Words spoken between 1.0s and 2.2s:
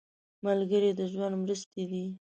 ژوند مرستې دی